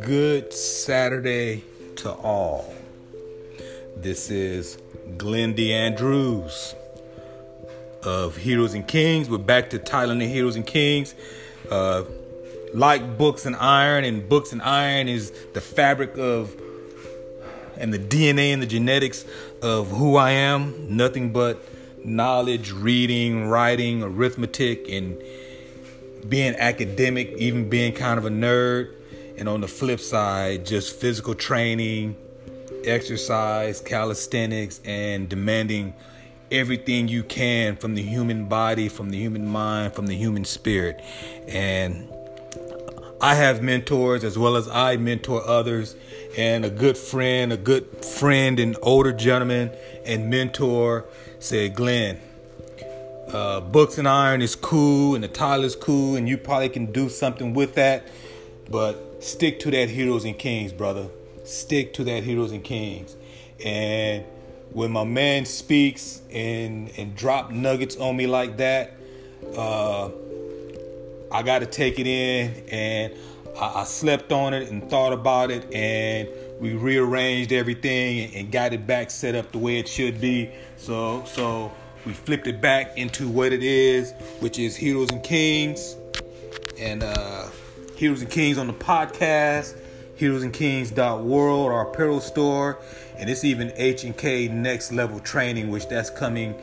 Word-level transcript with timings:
Good 0.00 0.54
Saturday 0.54 1.62
to 1.96 2.12
all. 2.12 2.74
This 3.98 4.30
is 4.30 4.78
Glenn 5.18 5.52
D. 5.52 5.74
Andrews 5.74 6.74
of 8.02 8.38
Heroes 8.38 8.72
and 8.72 8.88
Kings. 8.88 9.28
We're 9.28 9.36
back 9.36 9.68
to 9.70 9.78
Thailand 9.78 10.12
and 10.12 10.22
Heroes 10.22 10.56
and 10.56 10.66
Kings. 10.66 11.14
Uh, 11.70 12.04
like 12.72 13.18
Books 13.18 13.44
and 13.44 13.56
Iron, 13.56 14.04
and 14.04 14.26
Books 14.26 14.52
and 14.52 14.62
Iron 14.62 15.08
is 15.08 15.30
the 15.52 15.60
fabric 15.60 16.16
of 16.16 16.58
and 17.76 17.92
the 17.92 17.98
DNA 17.98 18.54
and 18.54 18.62
the 18.62 18.66
genetics 18.66 19.26
of 19.60 19.90
who 19.90 20.16
I 20.16 20.30
am. 20.30 20.96
Nothing 20.96 21.32
but 21.32 21.62
knowledge, 22.04 22.72
reading, 22.72 23.48
writing, 23.48 24.02
arithmetic, 24.02 24.88
and 24.88 25.20
being 26.28 26.54
academic, 26.56 27.32
even 27.38 27.68
being 27.68 27.92
kind 27.92 28.18
of 28.18 28.24
a 28.24 28.30
nerd. 28.30 28.94
And 29.38 29.48
on 29.48 29.60
the 29.60 29.68
flip 29.68 30.00
side, 30.00 30.66
just 30.66 30.96
physical 30.96 31.34
training, 31.34 32.16
exercise, 32.84 33.80
calisthenics, 33.80 34.80
and 34.84 35.28
demanding 35.28 35.94
everything 36.50 37.08
you 37.08 37.22
can 37.22 37.76
from 37.76 37.94
the 37.94 38.02
human 38.02 38.46
body, 38.46 38.88
from 38.88 39.10
the 39.10 39.18
human 39.18 39.46
mind, 39.46 39.94
from 39.94 40.06
the 40.06 40.16
human 40.16 40.44
spirit. 40.44 41.00
And 41.48 42.08
I 43.22 43.34
have 43.34 43.62
mentors 43.62 44.24
as 44.24 44.38
well 44.38 44.56
as 44.56 44.66
I 44.68 44.96
mentor 44.96 45.46
others. 45.46 45.94
And 46.38 46.64
a 46.64 46.70
good 46.70 46.96
friend, 46.96 47.52
a 47.52 47.56
good 47.56 48.04
friend 48.04 48.58
and 48.58 48.76
older 48.82 49.12
gentleman 49.12 49.70
and 50.06 50.30
mentor 50.30 51.04
said, 51.38 51.74
Glenn, 51.74 52.18
uh, 53.28 53.60
Books 53.60 53.98
and 53.98 54.08
Iron 54.08 54.40
is 54.40 54.56
cool 54.56 55.14
and 55.14 55.22
the 55.22 55.28
title 55.28 55.64
is 55.64 55.76
cool 55.76 56.16
and 56.16 56.28
you 56.28 56.38
probably 56.38 56.68
can 56.68 56.92
do 56.92 57.08
something 57.08 57.52
with 57.52 57.74
that. 57.74 58.06
But 58.70 59.22
stick 59.22 59.60
to 59.60 59.70
that 59.72 59.90
Heroes 59.90 60.24
and 60.24 60.38
Kings, 60.38 60.72
brother. 60.72 61.08
Stick 61.44 61.92
to 61.94 62.04
that 62.04 62.22
Heroes 62.22 62.52
and 62.52 62.64
Kings. 62.64 63.16
And 63.64 64.24
when 64.72 64.92
my 64.92 65.04
man 65.04 65.44
speaks 65.44 66.22
and 66.32 66.90
and 66.96 67.16
drop 67.16 67.50
nuggets 67.50 67.96
on 67.96 68.16
me 68.16 68.26
like 68.26 68.56
that, 68.58 68.92
uh, 69.56 70.10
I 71.32 71.42
got 71.42 71.60
to 71.60 71.66
take 71.66 71.98
it 71.98 72.06
in, 72.06 72.64
and 72.70 73.14
I, 73.56 73.80
I, 73.80 73.84
slept 73.84 74.32
on 74.32 74.52
it 74.52 74.70
and 74.70 74.88
thought 74.90 75.12
about 75.12 75.50
it, 75.50 75.72
and 75.72 76.28
we 76.60 76.74
rearranged 76.74 77.52
everything 77.52 78.20
and, 78.20 78.34
and 78.34 78.52
got 78.52 78.72
it 78.72 78.86
back 78.86 79.10
set 79.10 79.34
up 79.34 79.52
the 79.52 79.58
way 79.58 79.78
it 79.78 79.88
should 79.88 80.20
be. 80.20 80.50
So 80.76 81.24
so 81.26 81.72
we 82.04 82.12
flipped 82.12 82.46
it 82.46 82.60
back 82.60 82.96
into 82.96 83.28
what 83.28 83.52
it 83.52 83.62
is, 83.62 84.12
which 84.40 84.58
is 84.58 84.74
Heroes 84.74 85.10
and 85.10 85.22
Kings, 85.22 85.96
and 86.78 87.02
uh, 87.02 87.48
Heroes 87.94 88.22
and 88.22 88.30
Kings 88.30 88.58
on 88.58 88.66
the 88.66 88.72
podcast, 88.72 89.78
heroesandkings.world, 90.18 91.66
our 91.70 91.90
apparel 91.90 92.20
store, 92.20 92.78
and 93.16 93.30
it's 93.30 93.44
even 93.44 93.72
H 93.76 94.02
and 94.02 94.16
K 94.16 94.48
Next 94.48 94.90
Level 94.90 95.20
Training, 95.20 95.70
which 95.70 95.86
that's 95.88 96.10
coming 96.10 96.54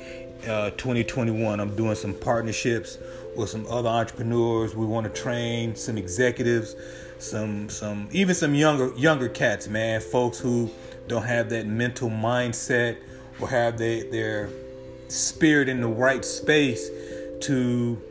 uh, 0.48 0.72
2021. 0.72 1.60
I'm 1.60 1.76
doing 1.76 1.96
some 1.96 2.14
partnerships 2.14 2.98
with 3.38 3.50
some 3.50 3.66
other 3.68 3.90
entrepreneurs. 3.90 4.76
We 4.76 4.86
want 4.86 5.14
to 5.14 5.22
train 5.22 5.76
some 5.76 5.98
executives, 5.98 6.76
some 7.20 7.70
some 7.70 8.10
even 8.12 8.36
some 8.36 8.56
younger 8.56 8.94
younger 8.98 9.30
cats, 9.30 9.68
man, 9.68 10.02
folks 10.02 10.40
who 10.40 10.70
don't 11.08 11.24
have 11.24 11.50
that 11.50 11.66
mental 11.68 12.10
mindset 12.10 12.98
or 13.40 13.48
have 13.48 13.78
they, 13.78 14.02
their 14.02 14.50
spirit 15.08 15.70
in 15.70 15.80
the 15.82 15.88
right 15.88 16.26
space 16.26 16.90
to 17.42 18.02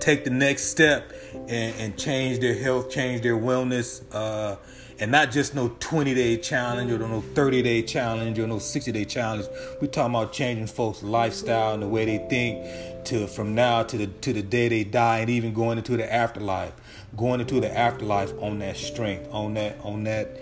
take 0.00 0.24
the 0.24 0.30
next 0.30 0.64
step 0.64 1.12
and, 1.48 1.74
and 1.78 1.98
change 1.98 2.40
their 2.40 2.54
health, 2.54 2.90
change 2.90 3.22
their 3.22 3.36
wellness. 3.36 4.02
Uh, 4.12 4.56
and 5.00 5.10
not 5.10 5.30
just 5.30 5.54
no 5.54 5.74
20 5.80 6.14
day 6.14 6.36
challenge 6.36 6.90
or 6.90 6.98
no 6.98 7.20
30 7.20 7.62
day 7.62 7.82
challenge 7.82 8.38
or 8.38 8.46
no 8.46 8.58
60 8.58 8.92
day 8.92 9.04
challenge. 9.04 9.46
we 9.80 9.88
talking 9.88 10.14
about 10.14 10.32
changing 10.32 10.66
folks' 10.66 11.02
lifestyle 11.02 11.74
and 11.74 11.82
the 11.82 11.88
way 11.88 12.04
they 12.04 12.18
think 12.28 13.04
to 13.06 13.26
from 13.26 13.54
now 13.54 13.82
to 13.82 13.96
the 13.96 14.06
to 14.06 14.32
the 14.32 14.42
day 14.42 14.68
they 14.68 14.84
die 14.84 15.18
and 15.18 15.30
even 15.30 15.52
going 15.52 15.78
into 15.78 15.96
the 15.96 16.12
afterlife. 16.12 16.72
Going 17.16 17.40
into 17.40 17.60
the 17.60 17.76
afterlife 17.76 18.32
on 18.40 18.58
that 18.60 18.76
strength, 18.76 19.28
on 19.32 19.54
that 19.54 19.78
on 19.82 20.04
that 20.04 20.38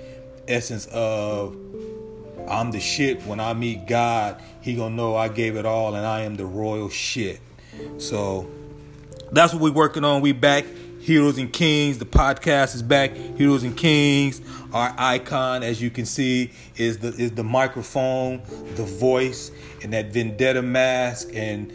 essence 0.48 0.86
of 0.92 1.56
I'm 2.48 2.72
the 2.72 2.80
shit. 2.80 3.22
When 3.22 3.40
I 3.40 3.54
meet 3.54 3.86
God, 3.86 4.40
He 4.60 4.74
gonna 4.74 4.94
know 4.94 5.16
I 5.16 5.28
gave 5.28 5.56
it 5.56 5.64
all 5.64 5.94
and 5.94 6.06
I 6.06 6.20
am 6.20 6.36
the 6.36 6.46
royal 6.46 6.88
shit. 6.88 7.40
So 7.98 8.50
that's 9.32 9.54
what 9.54 9.62
we're 9.62 9.72
working 9.72 10.04
on. 10.04 10.20
We 10.20 10.32
back 10.32 10.66
Heroes 11.00 11.38
and 11.38 11.52
Kings. 11.52 11.98
The 11.98 12.04
podcast 12.04 12.74
is 12.74 12.82
back. 12.82 13.14
Heroes 13.14 13.62
and 13.62 13.76
Kings. 13.76 14.42
Our 14.72 14.94
icon, 14.96 15.62
as 15.62 15.80
you 15.80 15.90
can 15.90 16.06
see, 16.06 16.52
is 16.76 16.98
the 16.98 17.08
is 17.08 17.32
the 17.32 17.42
microphone, 17.42 18.42
the 18.76 18.84
voice, 18.84 19.50
and 19.82 19.92
that 19.94 20.12
Vendetta 20.12 20.62
mask 20.62 21.30
and 21.34 21.72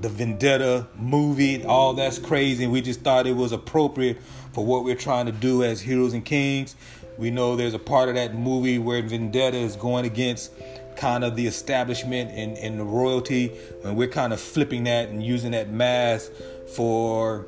the 0.00 0.08
Vendetta 0.08 0.88
movie. 0.96 1.64
All 1.64 1.94
that's 1.94 2.18
crazy. 2.18 2.66
We 2.66 2.80
just 2.80 3.00
thought 3.00 3.26
it 3.26 3.36
was 3.36 3.52
appropriate 3.52 4.20
for 4.52 4.64
what 4.64 4.84
we're 4.84 4.96
trying 4.96 5.26
to 5.26 5.32
do 5.32 5.62
as 5.62 5.80
Heroes 5.80 6.12
and 6.12 6.24
Kings. 6.24 6.74
We 7.18 7.30
know 7.30 7.56
there's 7.56 7.72
a 7.72 7.78
part 7.78 8.08
of 8.08 8.16
that 8.16 8.34
movie 8.34 8.78
where 8.78 9.00
Vendetta 9.00 9.56
is 9.56 9.76
going 9.76 10.04
against 10.04 10.52
kind 10.96 11.24
of 11.24 11.36
the 11.36 11.46
establishment 11.46 12.30
and, 12.32 12.56
and 12.58 12.80
the 12.80 12.84
royalty, 12.84 13.52
and 13.84 13.96
we're 13.96 14.08
kind 14.08 14.32
of 14.32 14.40
flipping 14.40 14.84
that 14.84 15.08
and 15.08 15.22
using 15.22 15.52
that 15.52 15.70
mask 15.70 16.32
for 16.68 17.46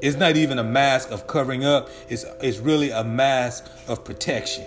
it's 0.00 0.16
not 0.16 0.36
even 0.36 0.58
a 0.58 0.64
mask 0.64 1.10
of 1.10 1.26
covering 1.26 1.64
up. 1.64 1.90
It's 2.08 2.24
it's 2.40 2.58
really 2.58 2.90
a 2.90 3.04
mask 3.04 3.66
of 3.86 4.04
protection. 4.04 4.64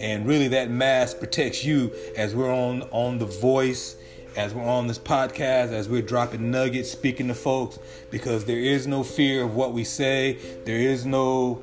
And 0.00 0.26
really 0.26 0.48
that 0.48 0.70
mask 0.70 1.18
protects 1.18 1.64
you 1.64 1.92
as 2.16 2.34
we're 2.34 2.52
on 2.54 2.82
on 2.90 3.18
the 3.18 3.26
voice, 3.26 3.96
as 4.36 4.52
we're 4.52 4.68
on 4.68 4.86
this 4.86 4.98
podcast, 4.98 5.72
as 5.72 5.88
we're 5.88 6.02
dropping 6.02 6.50
nuggets, 6.50 6.90
speaking 6.90 7.28
to 7.28 7.34
folks, 7.34 7.78
because 8.10 8.44
there 8.44 8.58
is 8.58 8.86
no 8.86 9.02
fear 9.02 9.44
of 9.44 9.54
what 9.54 9.72
we 9.72 9.84
say. 9.84 10.34
There 10.64 10.78
is 10.78 11.06
no 11.06 11.62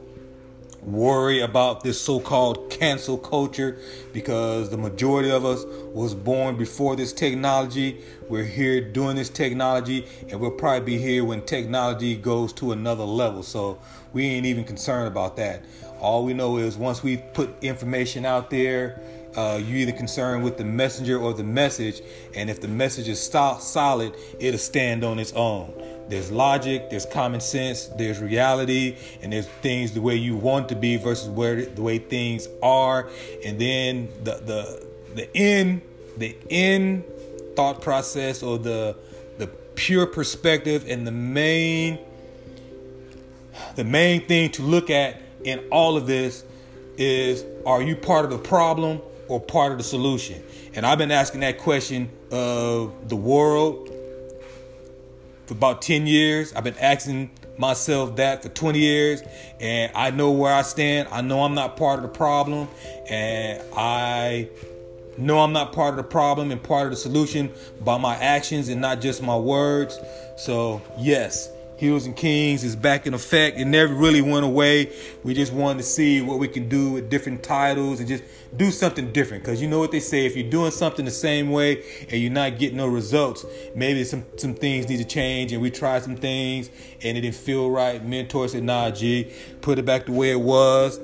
worry 0.81 1.41
about 1.41 1.83
this 1.83 2.01
so-called 2.01 2.69
cancel 2.71 3.17
culture 3.17 3.77
because 4.13 4.69
the 4.69 4.77
majority 4.77 5.29
of 5.29 5.45
us 5.45 5.63
was 5.93 6.15
born 6.15 6.57
before 6.57 6.95
this 6.95 7.13
technology. 7.13 8.01
We're 8.27 8.45
here 8.45 8.81
doing 8.81 9.15
this 9.15 9.29
technology 9.29 10.07
and 10.29 10.39
we'll 10.39 10.51
probably 10.51 10.97
be 10.97 10.97
here 10.97 11.23
when 11.23 11.43
technology 11.43 12.15
goes 12.15 12.51
to 12.53 12.71
another 12.71 13.03
level. 13.03 13.43
So 13.43 13.79
we 14.11 14.25
ain't 14.25 14.45
even 14.45 14.63
concerned 14.63 15.07
about 15.07 15.37
that. 15.37 15.63
All 15.99 16.25
we 16.25 16.33
know 16.33 16.57
is 16.57 16.77
once 16.77 17.03
we 17.03 17.17
put 17.17 17.63
information 17.63 18.25
out 18.25 18.49
there 18.49 18.99
uh, 19.35 19.61
you 19.63 19.77
either 19.77 19.93
concerned 19.93 20.43
with 20.43 20.57
the 20.57 20.65
messenger 20.65 21.17
or 21.17 21.33
the 21.33 21.43
message. 21.43 22.01
And 22.35 22.49
if 22.49 22.59
the 22.59 22.67
message 22.67 23.07
is 23.07 23.21
solid 23.21 24.13
it'll 24.39 24.57
stand 24.57 25.03
on 25.03 25.19
its 25.19 25.31
own 25.33 25.73
there's 26.11 26.31
logic, 26.31 26.89
there's 26.89 27.05
common 27.05 27.39
sense, 27.39 27.85
there's 27.87 28.19
reality, 28.19 28.97
and 29.21 29.31
there's 29.31 29.47
things 29.47 29.93
the 29.93 30.01
way 30.01 30.15
you 30.15 30.35
want 30.35 30.69
to 30.69 30.75
be 30.75 30.97
versus 30.97 31.29
where 31.29 31.65
the 31.65 31.81
way 31.81 31.97
things 31.99 32.47
are. 32.61 33.09
And 33.45 33.59
then 33.59 34.09
the 34.23 34.35
the 34.35 34.87
the 35.15 35.37
end 35.37 35.81
the 36.17 36.35
end 36.49 37.05
thought 37.55 37.81
process 37.81 38.43
or 38.43 38.57
the 38.57 38.95
the 39.37 39.47
pure 39.75 40.05
perspective 40.05 40.85
and 40.87 41.07
the 41.07 41.11
main 41.11 41.97
the 43.75 43.83
main 43.83 44.25
thing 44.27 44.51
to 44.51 44.63
look 44.63 44.89
at 44.89 45.21
in 45.43 45.59
all 45.71 45.97
of 45.97 46.07
this 46.07 46.43
is 46.97 47.45
are 47.65 47.81
you 47.81 47.95
part 47.95 48.25
of 48.25 48.31
the 48.31 48.37
problem 48.37 49.01
or 49.27 49.39
part 49.39 49.71
of 49.71 49.77
the 49.77 49.83
solution? 49.83 50.43
And 50.73 50.85
I've 50.85 50.97
been 50.97 51.11
asking 51.11 51.41
that 51.41 51.57
question 51.57 52.09
of 52.31 53.09
the 53.09 53.15
world 53.15 53.89
for 55.51 55.57
about 55.57 55.81
10 55.81 56.07
years. 56.07 56.53
I've 56.53 56.63
been 56.63 56.77
asking 56.77 57.29
myself 57.57 58.15
that 58.15 58.41
for 58.41 58.47
20 58.47 58.79
years 58.79 59.21
and 59.59 59.91
I 59.93 60.09
know 60.09 60.31
where 60.31 60.53
I 60.53 60.61
stand. 60.61 61.09
I 61.11 61.19
know 61.19 61.43
I'm 61.43 61.53
not 61.53 61.75
part 61.75 61.99
of 61.99 62.03
the 62.03 62.17
problem 62.17 62.69
and 63.09 63.61
I 63.75 64.47
know 65.17 65.39
I'm 65.39 65.51
not 65.51 65.73
part 65.73 65.89
of 65.89 65.97
the 65.97 66.09
problem 66.09 66.51
and 66.51 66.63
part 66.63 66.85
of 66.85 66.91
the 66.91 66.95
solution 66.95 67.51
by 67.83 67.97
my 67.97 68.15
actions 68.15 68.69
and 68.69 68.79
not 68.79 69.01
just 69.01 69.21
my 69.21 69.35
words. 69.35 69.99
So, 70.37 70.81
yes, 70.97 71.49
Heroes 71.81 72.05
and 72.05 72.15
Kings 72.15 72.63
is 72.63 72.75
back 72.75 73.07
in 73.07 73.15
effect. 73.15 73.57
It 73.57 73.65
never 73.65 73.91
really 73.91 74.21
went 74.21 74.45
away. 74.45 74.95
We 75.23 75.33
just 75.33 75.51
wanted 75.51 75.79
to 75.79 75.83
see 75.83 76.21
what 76.21 76.37
we 76.37 76.47
can 76.47 76.69
do 76.69 76.91
with 76.91 77.09
different 77.09 77.41
titles 77.41 77.97
and 77.99 78.07
just 78.07 78.23
do 78.55 78.69
something 78.69 79.11
different. 79.11 79.43
Because 79.43 79.63
you 79.63 79.67
know 79.67 79.79
what 79.79 79.91
they 79.91 79.99
say, 79.99 80.27
if 80.27 80.35
you're 80.35 80.47
doing 80.47 80.69
something 80.69 81.05
the 81.05 81.09
same 81.09 81.49
way 81.49 81.83
and 82.07 82.21
you're 82.21 82.31
not 82.31 82.59
getting 82.59 82.77
no 82.77 82.85
results, 82.85 83.47
maybe 83.73 84.03
some, 84.03 84.23
some 84.37 84.53
things 84.53 84.89
need 84.89 84.97
to 84.97 85.05
change. 85.05 85.53
And 85.53 85.59
we 85.59 85.71
tried 85.71 86.03
some 86.03 86.17
things 86.17 86.69
and 87.01 87.17
it 87.17 87.21
didn't 87.21 87.33
feel 87.33 87.71
right. 87.71 88.05
Mentor 88.05 88.47
said, 88.47 88.63
nah, 88.63 88.91
G, 88.91 89.33
put 89.61 89.79
it 89.79 89.83
back 89.83 90.05
the 90.05 90.11
way 90.11 90.29
it 90.29 90.39
was 90.39 90.99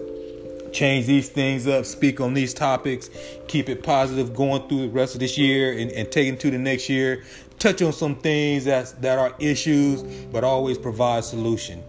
change 0.71 1.05
these 1.05 1.29
things 1.29 1.67
up, 1.67 1.85
speak 1.85 2.19
on 2.19 2.33
these 2.33 2.53
topics, 2.53 3.09
keep 3.47 3.69
it 3.69 3.83
positive 3.83 4.35
going 4.35 4.67
through 4.67 4.81
the 4.81 4.89
rest 4.89 5.13
of 5.13 5.19
this 5.19 5.37
year 5.37 5.77
and, 5.77 5.91
and 5.91 6.11
taking 6.11 6.37
to 6.37 6.51
the 6.51 6.57
next 6.57 6.89
year. 6.89 7.23
touch 7.59 7.81
on 7.81 7.91
some 7.91 8.15
things 8.15 8.65
that 8.65 9.01
that 9.01 9.17
are 9.17 9.33
issues, 9.39 10.03
but 10.31 10.43
always 10.43 10.77
provide 10.77 11.23
solution. 11.23 11.83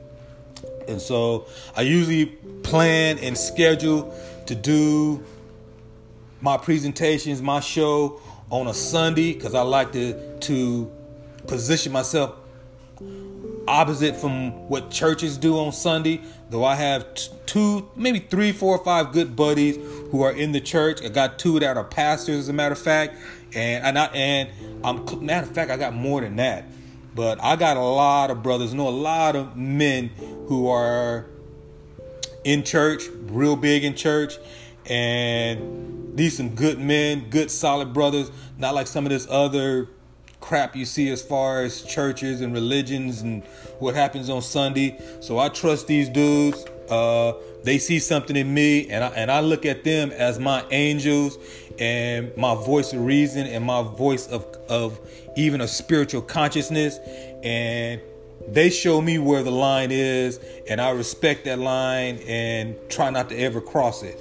And 0.88 1.00
so 1.00 1.46
I 1.76 1.82
usually 1.82 2.26
plan 2.62 3.19
and 3.19 3.36
schedule 3.36 4.14
to 4.46 4.54
do 4.54 5.22
my 6.40 6.56
presentations, 6.56 7.42
my 7.42 7.60
show 7.60 8.20
on 8.50 8.66
a 8.66 8.74
Sunday 8.74 9.34
because 9.34 9.54
I 9.54 9.62
like 9.62 9.92
to 9.92 10.38
to 10.40 10.90
position 11.46 11.92
myself 11.92 12.34
opposite 13.69 14.17
from 14.17 14.69
what 14.69 14.91
churches 14.91 15.37
do 15.37 15.59
on 15.59 15.73
Sunday. 15.73 16.23
Though 16.50 16.65
I 16.65 16.75
have 16.75 17.15
t- 17.15 17.31
two, 17.47 17.91
maybe 17.94 18.19
three, 18.19 18.53
four, 18.53 18.79
or 18.79 18.85
five 18.85 19.12
good 19.12 19.37
buddies 19.37 19.76
who 20.11 20.23
are 20.23 20.32
in 20.32 20.53
the 20.53 20.61
church. 20.61 21.03
I 21.05 21.09
got 21.09 21.38
two 21.38 21.61
that 21.61 21.76
are 21.76 21.85
pastors, 21.85 22.38
as 22.41 22.49
a 22.49 22.53
matter 22.53 22.73
of 22.73 22.79
fact, 22.79 23.17
and 23.55 23.87
I 23.87 23.91
not 23.91 24.15
and 24.15 24.49
I'm 24.85 25.25
matter 25.25 25.47
of 25.47 25.55
fact 25.55 25.70
I 25.70 25.76
got 25.76 25.94
more 25.94 26.20
than 26.20 26.37
that. 26.37 26.65
But 27.15 27.43
I 27.43 27.56
got 27.56 27.76
a 27.76 27.82
lot 27.82 28.31
of 28.31 28.43
brothers, 28.43 28.73
know 28.75 28.88
a 28.88 28.91
lot 28.91 29.37
of 29.37 29.56
men 29.56 30.11
who 30.47 30.69
are 30.69 31.26
in 32.44 32.62
church, 32.62 33.05
real 33.26 33.56
big 33.56 33.85
in 33.85 33.94
church, 33.94 34.38
and 34.87 36.17
these 36.17 36.37
some 36.37 36.55
good 36.55 36.79
men, 36.79 37.29
good 37.31 37.50
solid 37.50 37.93
brothers, 37.93 38.31
not 38.56 38.75
like 38.75 38.87
some 38.87 39.05
of 39.05 39.11
this 39.11 39.26
other 39.29 39.88
crap 40.40 40.76
you 40.76 40.85
see 40.85 41.11
as 41.11 41.23
far 41.23 41.62
as 41.62 41.82
churches 41.82 42.40
and 42.40 42.52
religions 42.52 43.23
and 43.23 43.43
what 43.79 43.94
happens 43.94 44.31
on 44.31 44.43
Sunday. 44.43 44.99
So 45.20 45.38
I 45.38 45.49
trust 45.49 45.87
these 45.87 46.08
dudes. 46.08 46.64
Uh, 46.88 47.35
they 47.64 47.79
see 47.79 47.99
something 47.99 48.37
in 48.37 48.52
me, 48.55 48.88
and 48.88 49.05
I, 49.05 49.08
and 49.08 49.31
I 49.31 49.40
look 49.40 49.67
at 49.67 49.85
them 49.85 50.11
as 50.11 50.38
my 50.38 50.64
angels 50.70 51.38
and 51.79 52.35
my 52.37 52.55
voice 52.55 52.93
of 52.93 53.05
reason 53.05 53.46
and 53.46 53.64
my 53.64 53.82
voice 53.82 54.26
of 54.29 54.44
of 54.69 54.99
even 55.37 55.61
a 55.61 55.69
spiritual 55.69 56.23
consciousness. 56.23 56.99
And 57.43 58.00
they 58.46 58.70
show 58.70 59.00
me 59.00 59.19
where 59.19 59.43
the 59.43 59.50
line 59.50 59.91
is, 59.93 60.41
and 60.69 60.81
I 60.81 60.91
respect 60.91 61.44
that 61.44 61.58
line 61.58 62.19
and 62.26 62.76
try 62.88 63.11
not 63.11 63.29
to 63.31 63.37
ever 63.37 63.61
cross 63.61 64.02
it. 64.02 64.19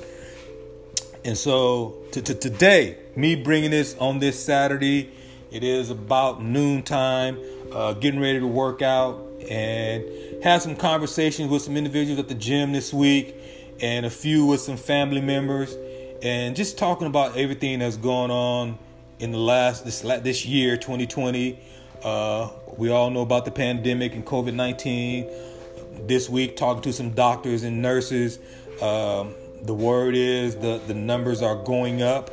And 1.23 1.37
so 1.37 1.97
to, 2.11 2.21
to 2.21 2.33
today, 2.33 2.97
me 3.15 3.35
bringing 3.35 3.71
this 3.71 3.95
on 3.99 4.19
this 4.19 4.43
Saturday, 4.43 5.11
it 5.51 5.63
is 5.63 5.89
about 5.89 6.41
noontime, 6.41 7.39
uh, 7.71 7.93
getting 7.93 8.19
ready 8.19 8.39
to 8.39 8.47
work 8.47 8.81
out 8.81 9.27
and 9.49 10.03
had 10.43 10.61
some 10.61 10.75
conversations 10.75 11.49
with 11.49 11.61
some 11.61 11.77
individuals 11.77 12.19
at 12.19 12.27
the 12.27 12.35
gym 12.35 12.71
this 12.73 12.93
week 12.93 13.35
and 13.79 14.05
a 14.05 14.09
few 14.09 14.45
with 14.45 14.59
some 14.59 14.77
family 14.77 15.21
members 15.21 15.75
and 16.21 16.55
just 16.55 16.77
talking 16.77 17.07
about 17.07 17.37
everything 17.37 17.79
that's 17.79 17.97
going 17.97 18.31
on 18.31 18.77
in 19.19 19.31
the 19.31 19.37
last 19.37 19.85
this 19.85 20.01
this 20.01 20.45
year 20.45 20.75
2020 20.75 21.59
uh, 22.03 22.49
we 22.77 22.89
all 22.89 23.09
know 23.09 23.21
about 23.21 23.45
the 23.45 23.51
pandemic 23.51 24.13
and 24.13 24.25
covid-19 24.25 26.07
this 26.07 26.29
week 26.29 26.55
talking 26.55 26.81
to 26.81 26.91
some 26.91 27.11
doctors 27.11 27.63
and 27.63 27.81
nurses 27.81 28.39
um, 28.81 29.33
the 29.63 29.73
word 29.73 30.15
is 30.15 30.55
the 30.55 30.81
the 30.87 30.93
numbers 30.93 31.41
are 31.41 31.63
going 31.63 32.01
up 32.01 32.31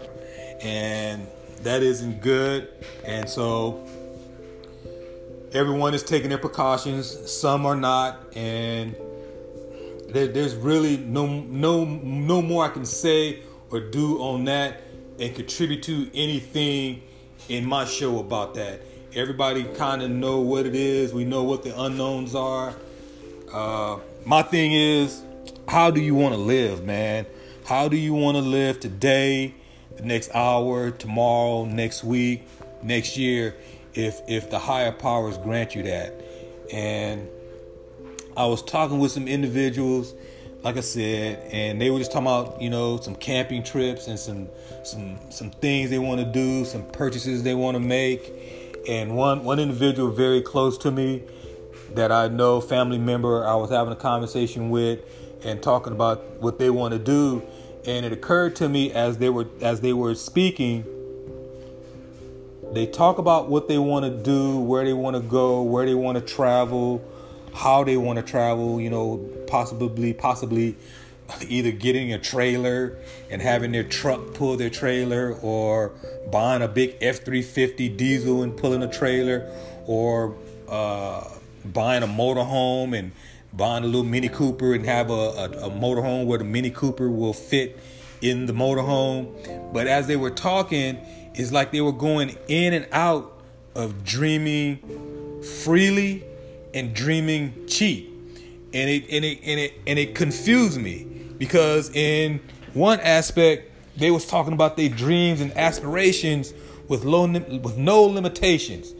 and 0.62 1.26
that 1.64 1.82
isn't 1.82 2.20
good. 2.20 2.68
And 3.04 3.28
so 3.28 3.86
everyone 5.52 5.94
is 5.94 6.02
taking 6.02 6.28
their 6.28 6.38
precautions. 6.38 7.30
Some 7.30 7.66
are 7.66 7.76
not. 7.76 8.36
And 8.36 8.94
there, 10.08 10.28
there's 10.28 10.54
really 10.54 10.96
no 10.96 11.26
no 11.26 11.84
no 11.84 12.40
more 12.40 12.64
i 12.64 12.68
can 12.68 12.84
say 12.84 13.40
or 13.70 13.80
do 13.80 14.22
on 14.22 14.44
that 14.44 14.80
and 15.18 15.34
contribute 15.34 15.82
to 15.82 16.08
anything 16.14 17.02
in 17.48 17.64
my 17.64 17.84
show 17.84 18.18
about 18.18 18.54
that. 18.54 18.80
Everybody 19.14 19.64
kind 19.64 20.02
of 20.02 20.10
know 20.10 20.40
what 20.40 20.66
it 20.66 20.74
is. 20.74 21.12
We 21.12 21.24
know 21.24 21.44
what 21.44 21.62
the 21.62 21.78
unknowns 21.80 22.34
are. 22.34 22.74
Uh, 23.52 23.98
my 24.24 24.42
thing 24.42 24.72
is 24.72 25.22
how 25.68 25.90
do 25.90 26.00
you 26.00 26.14
want 26.14 26.34
to 26.34 26.40
live 26.40 26.84
man? 26.84 27.26
How 27.64 27.88
do 27.88 27.96
you 27.96 28.12
want 28.14 28.36
to 28.36 28.42
live 28.42 28.80
today 28.80 29.54
the 29.96 30.02
next 30.02 30.34
hour 30.34 30.90
tomorrow 30.90 31.64
next 31.64 32.04
week 32.04 32.42
next 32.84 33.16
year 33.16 33.56
if 33.94 34.20
if 34.28 34.50
the 34.50 34.58
higher 34.58 34.92
powers 34.92 35.38
grant 35.38 35.74
you 35.74 35.82
that. 35.84 36.14
And 36.72 37.28
I 38.36 38.46
was 38.46 38.62
talking 38.62 38.98
with 38.98 39.12
some 39.12 39.28
individuals, 39.28 40.14
like 40.62 40.76
I 40.76 40.80
said, 40.80 41.38
and 41.52 41.80
they 41.80 41.90
were 41.90 41.98
just 41.98 42.12
talking 42.12 42.26
about 42.26 42.60
you 42.60 42.70
know 42.70 42.98
some 43.00 43.16
camping 43.16 43.62
trips 43.62 44.06
and 44.06 44.18
some 44.18 44.48
some 44.82 45.18
some 45.30 45.50
things 45.50 45.90
they 45.90 45.98
want 45.98 46.20
to 46.20 46.26
do, 46.26 46.64
some 46.64 46.84
purchases 46.90 47.42
they 47.42 47.54
want 47.54 47.76
to 47.76 47.80
make. 47.80 48.32
And 48.88 49.16
one 49.16 49.44
one 49.44 49.58
individual 49.58 50.10
very 50.10 50.42
close 50.42 50.76
to 50.78 50.90
me 50.90 51.22
that 51.94 52.10
I 52.10 52.28
know, 52.28 52.60
family 52.60 52.98
member, 52.98 53.46
I 53.46 53.54
was 53.54 53.70
having 53.70 53.92
a 53.92 53.96
conversation 53.96 54.70
with 54.70 55.00
and 55.44 55.62
talking 55.62 55.92
about 55.92 56.40
what 56.40 56.58
they 56.58 56.70
want 56.70 56.92
to 56.92 56.98
do. 56.98 57.42
And 57.86 58.06
it 58.06 58.12
occurred 58.12 58.56
to 58.56 58.68
me 58.68 58.92
as 58.92 59.18
they 59.18 59.28
were 59.28 59.46
as 59.60 59.80
they 59.80 59.92
were 59.92 60.14
speaking 60.14 60.84
they 62.74 62.86
talk 62.86 63.18
about 63.18 63.48
what 63.48 63.68
they 63.68 63.78
want 63.78 64.04
to 64.04 64.10
do, 64.10 64.58
where 64.58 64.84
they 64.84 64.92
want 64.92 65.14
to 65.14 65.22
go, 65.22 65.62
where 65.62 65.86
they 65.86 65.94
want 65.94 66.18
to 66.18 66.24
travel, 66.24 67.02
how 67.54 67.84
they 67.84 67.96
want 67.96 68.16
to 68.18 68.22
travel, 68.24 68.80
you 68.80 68.90
know, 68.90 69.18
possibly 69.46 70.12
possibly 70.12 70.76
either 71.48 71.70
getting 71.70 72.12
a 72.12 72.18
trailer 72.18 72.98
and 73.30 73.40
having 73.40 73.72
their 73.72 73.84
truck 73.84 74.34
pull 74.34 74.56
their 74.56 74.70
trailer 74.70 75.34
or 75.40 75.92
buying 76.30 76.62
a 76.62 76.68
big 76.68 76.98
F350 77.00 77.96
diesel 77.96 78.42
and 78.42 78.56
pulling 78.56 78.82
a 78.82 78.92
trailer 78.92 79.48
or 79.86 80.34
uh, 80.68 81.26
buying 81.64 82.02
a 82.02 82.08
motorhome 82.08 82.98
and 82.98 83.12
buying 83.56 83.84
a 83.84 83.86
little 83.86 84.04
Mini 84.04 84.28
Cooper 84.28 84.74
and 84.74 84.84
have 84.84 85.10
a, 85.10 85.12
a, 85.12 85.44
a 85.44 85.70
motorhome 85.70 86.26
where 86.26 86.38
the 86.38 86.44
Mini 86.44 86.70
Cooper 86.70 87.08
will 87.08 87.32
fit 87.32 87.78
in 88.20 88.46
the 88.46 88.52
motorhome. 88.52 89.72
But 89.72 89.86
as 89.86 90.06
they 90.06 90.16
were 90.16 90.30
talking, 90.30 90.98
it's 91.34 91.52
like 91.52 91.72
they 91.72 91.80
were 91.80 91.92
going 91.92 92.36
in 92.48 92.72
and 92.72 92.88
out 92.92 93.32
of 93.74 94.04
dreaming 94.04 95.42
freely 95.42 96.24
and 96.72 96.94
dreaming 96.94 97.66
cheap. 97.66 98.10
And 98.72 98.90
it 98.90 99.04
and 99.10 99.24
it 99.24 99.38
and 99.44 99.60
it 99.60 99.74
and 99.86 99.98
it 99.98 100.14
confused 100.16 100.80
me 100.80 101.04
because 101.38 101.90
in 101.94 102.40
one 102.72 102.98
aspect 103.00 103.70
they 103.96 104.10
was 104.10 104.26
talking 104.26 104.52
about 104.52 104.76
their 104.76 104.88
dreams 104.88 105.40
and 105.40 105.56
aspirations 105.56 106.52
with 106.88 107.04
low 107.04 107.28
with 107.28 107.76
no 107.76 108.02
limitations. 108.02 108.92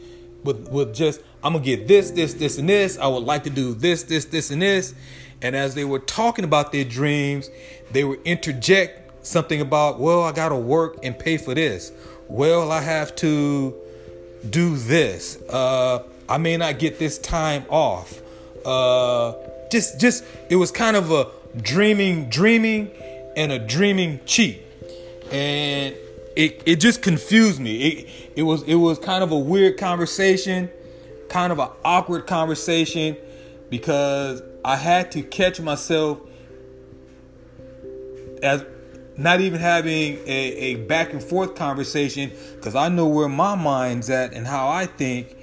With 0.43 0.69
with 0.69 0.95
just 0.95 1.21
I'm 1.45 1.53
gonna 1.53 1.63
get 1.63 1.87
this, 1.87 2.11
this, 2.11 2.33
this, 2.33 2.57
and 2.57 2.67
this. 2.67 2.97
I 2.97 3.07
would 3.07 3.23
like 3.23 3.43
to 3.43 3.49
do 3.49 3.73
this, 3.73 4.03
this, 4.03 4.25
this, 4.25 4.51
and 4.51 4.61
this. 4.61 4.93
And 5.41 5.55
as 5.55 5.75
they 5.75 5.85
were 5.85 5.99
talking 5.99 6.43
about 6.43 6.71
their 6.71 6.83
dreams, 6.83 7.49
they 7.91 8.03
would 8.03 8.21
interject 8.23 9.25
something 9.25 9.61
about, 9.61 9.99
well, 9.99 10.23
I 10.23 10.31
gotta 10.31 10.55
work 10.55 10.97
and 11.03 11.17
pay 11.17 11.37
for 11.37 11.53
this 11.53 11.91
well, 12.27 12.71
I 12.71 12.81
have 12.81 13.15
to 13.17 13.75
do 14.49 14.77
this. 14.77 15.41
Uh, 15.49 16.03
I 16.27 16.37
may 16.37 16.57
not 16.57 16.79
get 16.79 16.99
this 16.99 17.17
time 17.17 17.65
off. 17.69 18.21
Uh, 18.65 19.33
just, 19.71 19.99
just 19.99 20.23
it 20.49 20.55
was 20.55 20.71
kind 20.71 20.97
of 20.97 21.11
a 21.11 21.27
dreaming, 21.57 22.29
dreaming, 22.29 22.91
and 23.35 23.51
a 23.51 23.59
dreaming 23.59 24.19
cheat, 24.25 24.61
and 25.31 25.93
it 26.35 26.63
it 26.65 26.75
just 26.77 27.01
confused 27.01 27.59
me. 27.59 27.77
It 27.77 28.09
it 28.37 28.43
was 28.43 28.63
it 28.63 28.75
was 28.75 28.97
kind 28.97 29.23
of 29.23 29.31
a 29.31 29.37
weird 29.37 29.77
conversation, 29.77 30.69
kind 31.29 31.51
of 31.51 31.59
an 31.59 31.69
awkward 31.83 32.27
conversation, 32.27 33.17
because 33.69 34.41
I 34.63 34.75
had 34.75 35.11
to 35.13 35.21
catch 35.21 35.59
myself 35.59 36.19
as 38.41 38.65
not 39.17 39.39
even 39.39 39.59
having 39.59 40.17
a, 40.25 40.27
a 40.27 40.75
back 40.75 41.13
and 41.13 41.23
forth 41.23 41.55
conversation 41.55 42.31
because 42.55 42.75
I 42.75 42.89
know 42.89 43.07
where 43.07 43.29
my 43.29 43.55
mind's 43.55 44.09
at 44.09 44.33
and 44.33 44.45
how 44.45 44.67
I 44.67 44.85
think. 44.85 45.35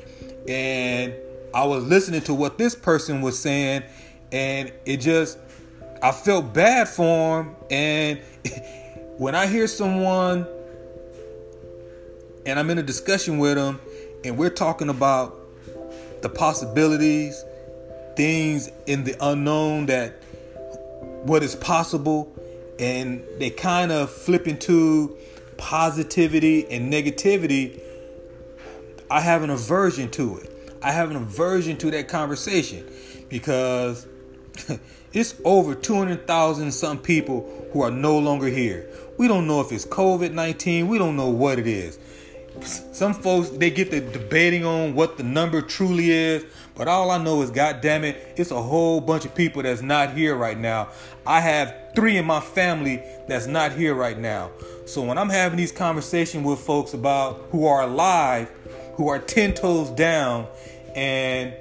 And 0.48 1.14
I 1.54 1.64
was 1.64 1.84
listening 1.84 2.22
to 2.22 2.34
what 2.34 2.58
this 2.58 2.74
person 2.74 3.22
was 3.22 3.38
saying, 3.38 3.84
and 4.30 4.72
it 4.84 4.98
just, 4.98 5.38
I 6.02 6.12
felt 6.12 6.52
bad 6.52 6.88
for 6.88 7.42
him. 7.42 7.56
And 7.70 8.20
when 9.18 9.34
I 9.34 9.46
hear 9.46 9.66
someone 9.66 10.46
and 12.44 12.58
I'm 12.58 12.70
in 12.70 12.78
a 12.78 12.82
discussion 12.82 13.38
with 13.38 13.54
them 13.54 13.80
and 14.24 14.36
we're 14.36 14.50
talking 14.50 14.88
about 14.88 15.38
the 16.22 16.28
possibilities, 16.28 17.44
things 18.16 18.70
in 18.86 19.04
the 19.04 19.16
unknown 19.20 19.86
that 19.86 20.14
what 21.24 21.42
is 21.42 21.54
possible 21.54 22.32
and 22.78 23.22
they 23.38 23.50
kind 23.50 23.92
of 23.92 24.10
flip 24.10 24.48
into 24.48 25.16
positivity 25.56 26.66
and 26.70 26.92
negativity, 26.92 27.80
I 29.10 29.20
have 29.20 29.42
an 29.42 29.50
aversion 29.50 30.10
to 30.12 30.38
it. 30.38 30.48
I 30.82 30.90
have 30.90 31.10
an 31.10 31.16
aversion 31.16 31.76
to 31.78 31.90
that 31.92 32.08
conversation 32.08 32.88
because 33.28 34.06
it's 35.12 35.34
over 35.44 35.74
200,000 35.74 36.72
some 36.72 36.98
people 36.98 37.68
who 37.72 37.82
are 37.82 37.90
no 37.90 38.18
longer 38.18 38.48
here. 38.48 38.88
We 39.18 39.28
don't 39.28 39.46
know 39.46 39.60
if 39.60 39.70
it's 39.70 39.86
COVID 39.86 40.32
19, 40.32 40.88
we 40.88 40.98
don't 40.98 41.16
know 41.16 41.28
what 41.28 41.58
it 41.58 41.66
is. 41.66 41.98
Some 42.60 43.14
folks 43.14 43.48
they 43.50 43.70
get 43.70 43.90
the 43.90 44.00
debating 44.00 44.64
on 44.64 44.94
what 44.94 45.16
the 45.16 45.22
number 45.22 45.62
truly 45.62 46.10
is 46.10 46.44
but 46.74 46.86
all 46.86 47.10
i 47.10 47.18
know 47.18 47.42
is 47.42 47.50
god 47.50 47.80
damn 47.80 48.04
it 48.04 48.34
it's 48.36 48.50
a 48.50 48.62
whole 48.62 49.00
bunch 49.00 49.24
of 49.24 49.34
people 49.34 49.62
that's 49.62 49.82
not 49.82 50.12
here 50.12 50.36
right 50.36 50.58
now. 50.58 50.88
I 51.26 51.40
have 51.40 51.74
three 51.94 52.16
in 52.16 52.24
my 52.24 52.40
family 52.40 53.02
that's 53.28 53.46
not 53.46 53.72
here 53.72 53.94
right 53.94 54.18
now. 54.18 54.50
So 54.86 55.02
when 55.02 55.18
i'm 55.18 55.28
having 55.28 55.56
these 55.56 55.72
conversations 55.72 56.44
with 56.44 56.60
folks 56.60 56.94
about 56.94 57.46
who 57.50 57.66
are 57.66 57.82
alive 57.82 58.50
who 58.94 59.08
are 59.08 59.18
10 59.18 59.54
toes 59.54 59.90
down 59.90 60.46
and 60.94 61.54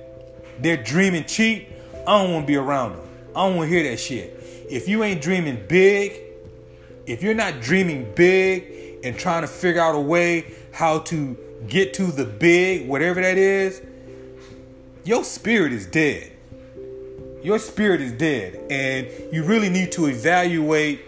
they're 0.60 0.84
dreaming 0.84 1.24
cheap 1.26 1.70
i 2.06 2.22
don't 2.22 2.34
want 2.34 2.44
to 2.44 2.48
be 2.48 2.58
around 2.58 2.94
them. 2.94 3.08
I 3.36 3.48
don't 3.48 3.56
want 3.56 3.70
to 3.70 3.76
hear 3.76 3.90
that 3.90 3.98
shit. 3.98 4.38
If 4.70 4.88
you 4.88 5.04
ain't 5.04 5.22
dreaming 5.22 5.66
big 5.68 6.20
if 7.08 7.24
you're 7.24 7.34
not 7.34 7.62
dreaming 7.62 8.12
big 8.16 8.81
and 9.04 9.18
trying 9.18 9.42
to 9.42 9.48
figure 9.48 9.82
out 9.82 9.96
a 9.96 10.00
way 10.00 10.54
how 10.74 11.00
to 11.00 11.38
get 11.68 11.94
to 11.96 12.04
the 12.04 12.26
big, 12.26 12.88
whatever 12.88 13.22
that 13.22 13.38
is, 13.38 13.82
your 15.04 15.24
spirit 15.24 15.74
is 15.74 15.86
dead. 15.86 16.32
Your 17.44 17.60
spirit 17.60 18.02
is 18.02 18.12
dead. 18.12 18.56
And 18.70 19.34
you 19.34 19.44
really 19.44 19.70
need 19.70 19.92
to 19.94 20.08
evaluate 20.08 21.02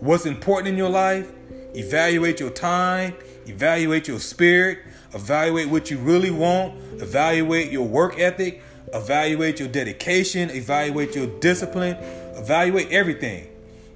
what's 0.00 0.26
important 0.26 0.68
in 0.68 0.76
your 0.76 0.90
life, 0.90 1.30
evaluate 1.74 2.40
your 2.40 2.50
time, 2.50 3.14
evaluate 3.46 4.08
your 4.08 4.18
spirit, 4.18 4.78
evaluate 5.14 5.68
what 5.68 5.90
you 5.90 5.98
really 5.98 6.30
want, 6.30 6.74
evaluate 7.00 7.70
your 7.70 7.86
work 7.86 8.18
ethic, 8.18 8.62
evaluate 8.92 9.60
your 9.60 9.68
dedication, 9.68 10.50
evaluate 10.50 11.14
your 11.14 11.26
discipline, 11.40 11.96
evaluate 12.36 12.90
everything. 12.90 13.48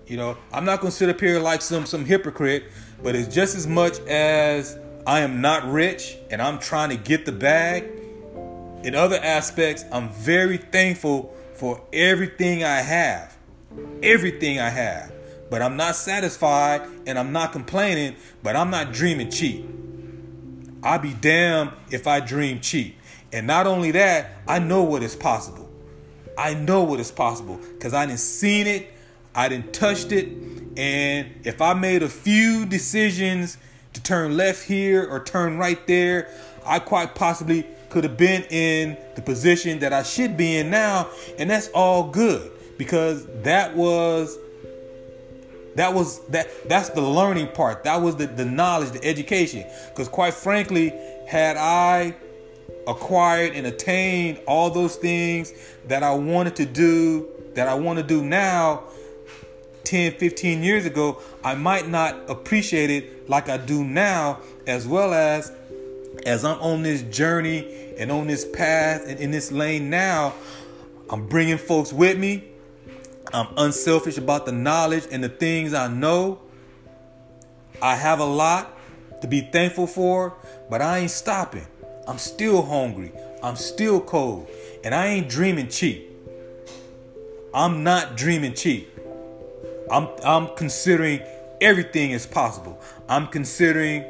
You 0.08 0.16
know, 0.16 0.38
I'm 0.54 0.64
not 0.64 0.80
gonna 0.80 0.90
sit 0.90 1.10
up 1.10 1.20
here 1.20 1.38
like 1.38 1.60
some 1.60 1.84
some 1.84 2.06
hypocrite, 2.06 2.64
but 3.02 3.14
it's 3.14 3.32
just 3.32 3.54
as 3.54 3.66
much 3.66 3.98
as 4.00 4.78
I 5.06 5.20
am 5.20 5.42
not 5.42 5.70
rich 5.70 6.16
and 6.30 6.40
I'm 6.40 6.58
trying 6.58 6.88
to 6.88 6.96
get 6.96 7.26
the 7.26 7.32
bag. 7.32 7.84
In 8.84 8.94
other 8.94 9.16
aspects, 9.16 9.84
I'm 9.92 10.08
very 10.08 10.56
thankful 10.56 11.36
for 11.56 11.82
everything 11.92 12.64
I 12.64 12.80
have. 12.80 13.36
Everything 14.02 14.58
I 14.58 14.70
have. 14.70 15.12
But 15.50 15.60
I'm 15.60 15.76
not 15.76 15.94
satisfied 15.94 16.88
and 17.06 17.18
I'm 17.18 17.32
not 17.32 17.52
complaining, 17.52 18.16
but 18.42 18.56
I'm 18.56 18.70
not 18.70 18.94
dreaming 18.94 19.30
cheap. 19.30 19.68
I'll 20.82 21.00
be 21.00 21.12
damned 21.12 21.72
if 21.90 22.06
I 22.06 22.20
dream 22.20 22.60
cheap. 22.60 22.96
And 23.30 23.46
not 23.46 23.66
only 23.66 23.90
that, 23.90 24.38
I 24.46 24.58
know 24.58 24.84
what 24.84 25.02
is 25.02 25.14
possible. 25.14 25.68
I 26.38 26.54
know 26.54 26.82
what 26.84 26.98
is 26.98 27.10
possible 27.10 27.60
because 27.74 27.92
I 27.92 28.06
didn't 28.06 28.20
seen 28.20 28.66
it 28.66 28.94
I 29.38 29.48
didn't 29.48 29.72
touched 29.72 30.10
it. 30.10 30.26
And 30.76 31.28
if 31.44 31.62
I 31.62 31.72
made 31.72 32.02
a 32.02 32.08
few 32.08 32.66
decisions 32.66 33.56
to 33.92 34.02
turn 34.02 34.36
left 34.36 34.64
here 34.64 35.08
or 35.08 35.22
turn 35.22 35.58
right 35.58 35.86
there, 35.86 36.28
I 36.66 36.80
quite 36.80 37.14
possibly 37.14 37.64
could 37.88 38.02
have 38.02 38.16
been 38.16 38.42
in 38.50 38.98
the 39.14 39.22
position 39.22 39.78
that 39.78 39.92
I 39.92 40.02
should 40.02 40.36
be 40.36 40.56
in 40.56 40.70
now. 40.70 41.08
And 41.38 41.48
that's 41.48 41.68
all 41.68 42.10
good 42.10 42.50
because 42.78 43.26
that 43.44 43.76
was 43.76 44.36
that 45.76 45.94
was 45.94 46.26
that 46.30 46.68
that's 46.68 46.88
the 46.88 47.00
learning 47.00 47.52
part. 47.52 47.84
That 47.84 48.02
was 48.02 48.16
the, 48.16 48.26
the 48.26 48.44
knowledge, 48.44 48.90
the 48.90 49.04
education. 49.04 49.64
Because 49.90 50.08
quite 50.08 50.34
frankly, 50.34 50.92
had 51.28 51.56
I 51.56 52.16
acquired 52.88 53.52
and 53.52 53.68
attained 53.68 54.40
all 54.48 54.70
those 54.70 54.96
things 54.96 55.52
that 55.86 56.02
I 56.02 56.12
wanted 56.12 56.56
to 56.56 56.66
do, 56.66 57.28
that 57.54 57.68
I 57.68 57.74
want 57.74 58.00
to 58.00 58.04
do 58.04 58.24
now, 58.24 58.82
10, 59.88 60.16
15 60.16 60.62
years 60.62 60.84
ago, 60.84 61.22
I 61.42 61.54
might 61.54 61.88
not 61.88 62.28
appreciate 62.28 62.90
it 62.90 63.26
like 63.26 63.48
I 63.48 63.56
do 63.56 63.82
now, 63.82 64.40
as 64.66 64.86
well 64.86 65.14
as 65.14 65.50
as 66.26 66.44
I'm 66.44 66.60
on 66.60 66.82
this 66.82 67.00
journey 67.04 67.94
and 67.96 68.12
on 68.12 68.26
this 68.26 68.44
path 68.44 69.04
and 69.06 69.18
in 69.18 69.30
this 69.30 69.50
lane 69.50 69.88
now, 69.88 70.34
I'm 71.08 71.26
bringing 71.26 71.56
folks 71.56 71.90
with 71.90 72.18
me. 72.18 72.44
I'm 73.32 73.46
unselfish 73.56 74.18
about 74.18 74.44
the 74.44 74.52
knowledge 74.52 75.04
and 75.10 75.24
the 75.24 75.30
things 75.30 75.72
I 75.72 75.88
know. 75.88 76.38
I 77.80 77.94
have 77.94 78.20
a 78.20 78.26
lot 78.26 78.76
to 79.22 79.26
be 79.26 79.40
thankful 79.40 79.86
for, 79.86 80.36
but 80.68 80.82
I 80.82 80.98
ain't 80.98 81.10
stopping. 81.10 81.66
I'm 82.06 82.18
still 82.18 82.62
hungry. 82.62 83.12
I'm 83.42 83.56
still 83.56 84.02
cold. 84.02 84.50
And 84.84 84.94
I 84.94 85.06
ain't 85.06 85.30
dreaming 85.30 85.68
cheap. 85.68 86.10
I'm 87.54 87.82
not 87.84 88.18
dreaming 88.18 88.52
cheap. 88.52 88.97
I'm 89.90 90.08
I'm 90.24 90.54
considering 90.54 91.20
everything 91.60 92.10
is 92.10 92.26
possible. 92.26 92.80
I'm 93.08 93.26
considering 93.26 94.04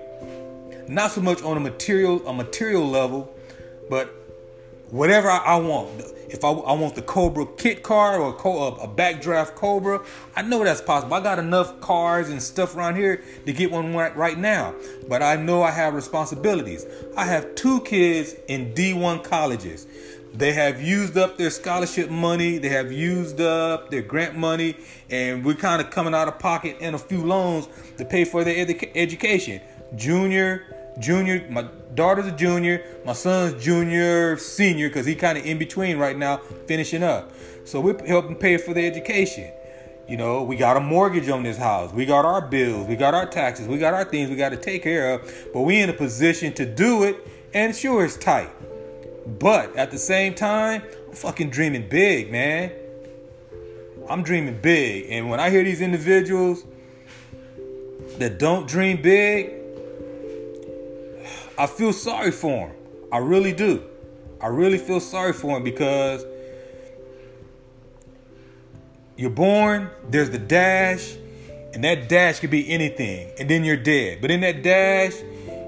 not 0.88 1.12
so 1.12 1.20
much 1.20 1.42
on 1.42 1.56
a 1.56 1.60
material 1.60 2.26
a 2.26 2.32
material 2.32 2.86
level, 2.86 3.34
but 3.88 4.14
whatever 4.90 5.28
I, 5.28 5.38
I 5.38 5.56
want. 5.56 6.02
If 6.30 6.44
I, 6.44 6.50
I 6.50 6.74
want 6.74 6.94
the 6.94 7.00
Cobra 7.00 7.46
kit 7.56 7.82
car 7.82 8.20
or 8.20 8.34
a, 8.34 8.82
a 8.82 8.88
backdraft 8.88 9.54
Cobra, 9.54 10.04
I 10.36 10.42
know 10.42 10.62
that's 10.62 10.82
possible. 10.82 11.14
I 11.14 11.20
got 11.20 11.38
enough 11.38 11.80
cars 11.80 12.28
and 12.28 12.42
stuff 12.42 12.76
around 12.76 12.96
here 12.96 13.22
to 13.46 13.52
get 13.54 13.70
one 13.70 13.94
right, 13.94 14.14
right 14.14 14.36
now. 14.36 14.74
But 15.08 15.22
I 15.22 15.36
know 15.36 15.62
I 15.62 15.70
have 15.70 15.94
responsibilities. 15.94 16.84
I 17.16 17.24
have 17.24 17.54
two 17.54 17.80
kids 17.80 18.34
in 18.46 18.74
D1 18.74 19.24
colleges. 19.24 19.86
They 20.34 20.52
have 20.52 20.80
used 20.80 21.16
up 21.16 21.38
their 21.38 21.50
scholarship 21.50 22.10
money, 22.10 22.58
they 22.58 22.68
have 22.68 22.92
used 22.92 23.40
up 23.40 23.90
their 23.90 24.02
grant 24.02 24.36
money, 24.36 24.76
and 25.10 25.44
we're 25.44 25.54
kind 25.54 25.80
of 25.80 25.90
coming 25.90 26.14
out 26.14 26.28
of 26.28 26.38
pocket 26.38 26.76
in 26.80 26.94
a 26.94 26.98
few 26.98 27.24
loans 27.24 27.68
to 27.96 28.04
pay 28.04 28.24
for 28.24 28.44
their 28.44 28.56
ed- 28.56 28.90
education. 28.94 29.60
Junior, 29.96 30.92
junior, 31.00 31.46
my 31.50 31.66
daughter's 31.94 32.26
a 32.26 32.32
junior, 32.32 32.84
my 33.04 33.14
son's 33.14 33.62
junior, 33.62 34.36
senior, 34.36 34.88
because 34.88 35.06
he 35.06 35.14
kind 35.14 35.38
of 35.38 35.46
in 35.46 35.58
between 35.58 35.98
right 35.98 36.16
now, 36.16 36.36
finishing 36.66 37.02
up. 37.02 37.32
So 37.64 37.80
we're 37.80 38.06
helping 38.06 38.36
pay 38.36 38.58
for 38.58 38.74
their 38.74 38.90
education. 38.90 39.50
You 40.06 40.16
know, 40.16 40.42
we 40.42 40.56
got 40.56 40.76
a 40.76 40.80
mortgage 40.80 41.28
on 41.28 41.42
this 41.42 41.58
house. 41.58 41.92
We 41.92 42.06
got 42.06 42.24
our 42.24 42.40
bills. 42.40 42.86
We 42.86 42.96
got 42.96 43.12
our 43.12 43.26
taxes. 43.26 43.68
We 43.68 43.76
got 43.76 43.92
our 43.92 44.04
things 44.04 44.30
we 44.30 44.36
got 44.36 44.50
to 44.50 44.56
take 44.56 44.82
care 44.82 45.14
of. 45.14 45.48
But 45.52 45.62
we 45.62 45.80
in 45.80 45.90
a 45.90 45.94
position 45.94 46.52
to 46.54 46.64
do 46.64 47.02
it, 47.04 47.16
and 47.52 47.74
sure, 47.74 48.04
it's 48.04 48.16
tight. 48.16 48.50
But 49.28 49.76
at 49.76 49.90
the 49.90 49.98
same 49.98 50.34
time, 50.34 50.82
I'm 51.08 51.14
fucking 51.14 51.50
dreaming 51.50 51.88
big, 51.88 52.32
man. 52.32 52.72
I'm 54.08 54.22
dreaming 54.22 54.58
big. 54.60 55.06
And 55.10 55.28
when 55.28 55.38
I 55.38 55.50
hear 55.50 55.62
these 55.62 55.82
individuals 55.82 56.64
that 58.16 58.38
don't 58.38 58.66
dream 58.66 59.02
big, 59.02 59.52
I 61.58 61.66
feel 61.66 61.92
sorry 61.92 62.30
for 62.30 62.68
them. 62.68 62.76
I 63.12 63.18
really 63.18 63.52
do. 63.52 63.82
I 64.40 64.46
really 64.46 64.78
feel 64.78 65.00
sorry 65.00 65.34
for 65.34 65.54
them 65.54 65.64
because 65.64 66.24
you're 69.16 69.30
born, 69.30 69.90
there's 70.08 70.30
the 70.30 70.38
dash, 70.38 71.16
and 71.74 71.84
that 71.84 72.08
dash 72.08 72.38
could 72.40 72.50
be 72.50 72.70
anything, 72.70 73.32
and 73.38 73.50
then 73.50 73.64
you're 73.64 73.76
dead. 73.76 74.20
But 74.20 74.30
in 74.30 74.40
that 74.40 74.62
dash, 74.62 75.14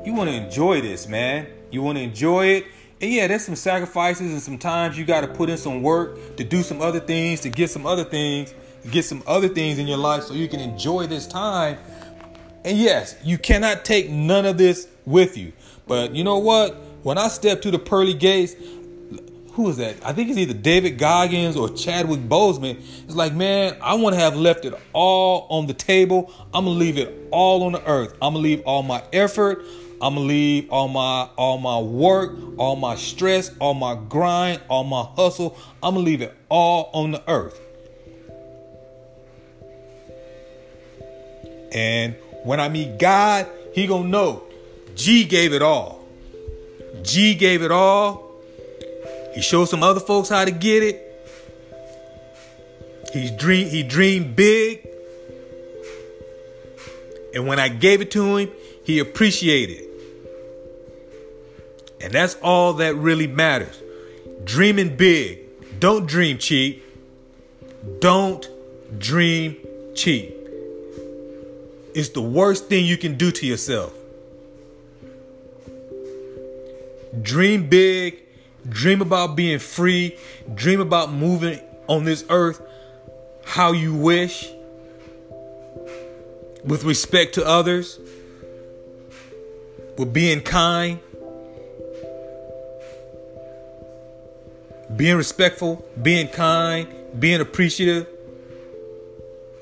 you 0.06 0.14
want 0.14 0.30
to 0.30 0.36
enjoy 0.36 0.80
this, 0.80 1.08
man. 1.08 1.46
You 1.70 1.82
want 1.82 1.98
to 1.98 2.04
enjoy 2.04 2.46
it 2.46 2.66
and 3.00 3.10
yeah, 3.10 3.26
there's 3.26 3.44
some 3.44 3.56
sacrifices 3.56 4.32
and 4.32 4.42
sometimes 4.42 4.98
you 4.98 5.04
got 5.04 5.22
to 5.22 5.28
put 5.28 5.48
in 5.48 5.56
some 5.56 5.82
work 5.82 6.36
to 6.36 6.44
do 6.44 6.62
some 6.62 6.82
other 6.82 7.00
things, 7.00 7.40
to 7.40 7.48
get 7.48 7.70
some 7.70 7.86
other 7.86 8.04
things, 8.04 8.54
to 8.82 8.88
get 8.88 9.04
some 9.04 9.22
other 9.26 9.48
things 9.48 9.78
in 9.78 9.86
your 9.86 9.96
life 9.96 10.24
so 10.24 10.34
you 10.34 10.48
can 10.48 10.60
enjoy 10.60 11.06
this 11.06 11.26
time. 11.26 11.78
And 12.64 12.76
yes, 12.76 13.16
you 13.24 13.38
cannot 13.38 13.86
take 13.86 14.10
none 14.10 14.44
of 14.44 14.58
this 14.58 14.86
with 15.06 15.38
you. 15.38 15.52
But 15.86 16.14
you 16.14 16.24
know 16.24 16.38
what? 16.38 16.74
When 17.02 17.16
I 17.16 17.28
step 17.28 17.62
to 17.62 17.70
the 17.70 17.78
pearly 17.78 18.12
gates, 18.12 18.54
who 19.52 19.68
is 19.70 19.78
that? 19.78 19.96
I 20.04 20.12
think 20.12 20.28
it's 20.28 20.38
either 20.38 20.54
David 20.54 20.98
Goggins 20.98 21.56
or 21.56 21.70
Chadwick 21.70 22.20
Boseman. 22.20 22.76
It's 23.04 23.14
like, 23.14 23.34
man, 23.34 23.76
I 23.80 23.94
want 23.94 24.14
to 24.14 24.20
have 24.20 24.36
left 24.36 24.64
it 24.64 24.74
all 24.92 25.46
on 25.50 25.66
the 25.66 25.74
table. 25.74 26.32
I'm 26.52 26.66
gonna 26.66 26.78
leave 26.78 26.98
it 26.98 27.28
all 27.30 27.64
on 27.64 27.72
the 27.72 27.84
earth. 27.86 28.12
I'm 28.22 28.34
gonna 28.34 28.38
leave 28.38 28.60
all 28.66 28.82
my 28.82 29.02
effort. 29.12 29.64
I'm 30.02 30.14
gonna 30.14 30.26
leave 30.26 30.70
all 30.70 30.88
my 30.88 31.28
all 31.36 31.58
my 31.58 31.78
work, 31.78 32.32
all 32.56 32.74
my 32.74 32.96
stress, 32.96 33.50
all 33.58 33.74
my 33.74 33.94
grind, 34.08 34.62
all 34.68 34.84
my 34.84 35.02
hustle. 35.02 35.58
I'm 35.82 35.94
gonna 35.94 36.06
leave 36.06 36.22
it 36.22 36.34
all 36.48 36.90
on 36.94 37.10
the 37.10 37.22
earth. 37.28 37.60
And 41.72 42.16
when 42.44 42.60
I 42.60 42.68
meet 42.68 42.98
God, 42.98 43.46
He 43.74 43.86
gonna 43.86 44.08
know 44.08 44.42
G 44.94 45.24
gave 45.24 45.52
it 45.52 45.60
all. 45.60 46.02
G 47.02 47.34
gave 47.34 47.62
it 47.62 47.70
all. 47.70 48.30
He 49.34 49.42
showed 49.42 49.66
some 49.66 49.82
other 49.82 50.00
folks 50.00 50.30
how 50.30 50.44
to 50.46 50.50
get 50.50 50.82
it. 50.82 51.06
He 53.12 53.36
dream 53.36 53.68
he 53.68 53.82
dreamed 53.82 54.34
big. 54.34 54.86
And 57.34 57.46
when 57.46 57.60
I 57.60 57.68
gave 57.68 58.00
it 58.00 58.10
to 58.12 58.38
him, 58.38 58.50
he 58.82 58.98
appreciated. 58.98 59.89
And 62.10 62.16
that's 62.16 62.34
all 62.42 62.72
that 62.72 62.96
really 62.96 63.28
matters. 63.28 63.80
Dreaming 64.42 64.96
big. 64.96 65.78
Don't 65.78 66.06
dream 66.06 66.38
cheap. 66.38 66.84
Don't 68.00 68.48
dream 68.98 69.56
cheap. 69.94 70.34
It's 71.94 72.08
the 72.08 72.20
worst 72.20 72.66
thing 72.66 72.84
you 72.84 72.96
can 72.96 73.16
do 73.16 73.30
to 73.30 73.46
yourself. 73.46 73.94
Dream 77.22 77.68
big. 77.68 78.18
Dream 78.68 79.02
about 79.02 79.36
being 79.36 79.60
free. 79.60 80.16
Dream 80.52 80.80
about 80.80 81.12
moving 81.12 81.60
on 81.86 82.02
this 82.02 82.24
earth 82.28 82.60
how 83.44 83.70
you 83.70 83.94
wish 83.94 84.50
with 86.64 86.82
respect 86.82 87.36
to 87.36 87.46
others, 87.46 88.00
with 89.96 90.12
being 90.12 90.40
kind. 90.40 90.98
Being 94.96 95.16
respectful, 95.16 95.84
being 96.02 96.28
kind, 96.28 96.88
being 97.18 97.40
appreciative. 97.40 98.06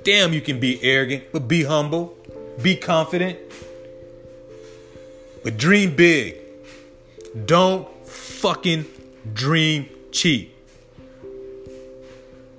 Damn, 0.05 0.33
you 0.33 0.41
can 0.41 0.59
be 0.59 0.83
arrogant, 0.83 1.25
but 1.33 1.49
be 1.49 1.65
humble, 1.65 2.17
be 2.63 2.77
confident, 2.77 3.39
but 5.43 5.57
dream 5.57 5.95
big. 5.95 6.37
Don't 7.47 7.89
fucking 8.07 8.87
dream 9.35 9.89
cheap. 10.13 10.55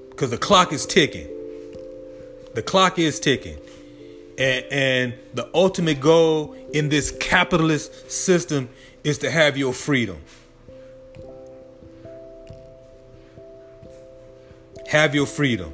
Because 0.10 0.30
the 0.30 0.38
clock 0.38 0.74
is 0.74 0.86
ticking. 0.86 1.28
The 2.54 2.62
clock 2.62 3.00
is 3.00 3.20
ticking. 3.20 3.58
And, 4.38 4.66
and 4.72 5.14
the 5.34 5.50
ultimate 5.54 6.00
goal 6.00 6.56
in 6.74 6.90
this 6.90 7.12
capitalist 7.12 8.12
system 8.12 8.70
is 9.04 9.18
to 9.20 9.32
have 9.32 9.58
your 9.58 9.74
freedom. 9.74 10.22
Have 14.90 15.14
your 15.14 15.28
freedom. 15.28 15.72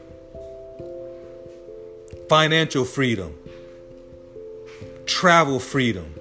Financial 2.28 2.84
freedom. 2.84 3.34
Travel 5.06 5.62
freedom. 5.62 6.14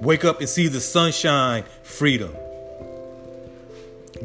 Wake 0.00 0.26
up 0.26 0.40
and 0.40 0.48
see 0.48 0.68
the 0.68 0.82
sunshine 0.82 1.64
freedom. 1.82 2.36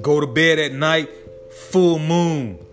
Go 0.01 0.19
to 0.19 0.27
bed 0.27 0.59
at 0.59 0.73
night, 0.73 1.09
full 1.51 1.99
moon. 1.99 2.65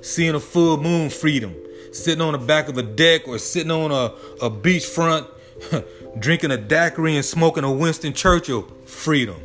Seeing 0.00 0.34
a 0.34 0.40
full 0.40 0.78
moon 0.78 1.10
freedom. 1.10 1.54
Sitting 1.92 2.22
on 2.22 2.32
the 2.32 2.38
back 2.38 2.70
of 2.70 2.78
a 2.78 2.82
deck 2.82 3.28
or 3.28 3.38
sitting 3.38 3.70
on 3.70 3.92
a, 3.92 4.14
a 4.42 4.50
beachfront, 4.50 5.26
drinking 6.18 6.52
a 6.52 6.56
daiquiri 6.56 7.16
and 7.16 7.24
smoking 7.26 7.64
a 7.64 7.70
Winston 7.70 8.14
Churchill 8.14 8.62
freedom. 8.86 9.44